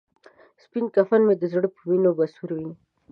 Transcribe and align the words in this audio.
سپین 0.63 0.85
کفن 0.95 1.21
مې 1.27 1.35
د 1.37 1.43
زړه 1.53 1.67
په 1.75 1.81
وینو 1.87 2.11
به 2.17 2.25
سور 2.33 2.49
وي. 2.61 2.71